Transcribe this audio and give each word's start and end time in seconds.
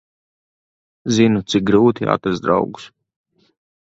Zinu, 1.17 1.41
cik 1.53 1.67
grūti 1.69 2.09
atrast 2.13 2.45
draugus. 2.47 2.87